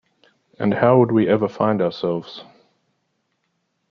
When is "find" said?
1.47-1.79